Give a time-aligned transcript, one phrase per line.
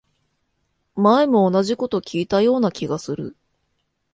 [0.95, 3.37] 前も同じこと聞いたような気がする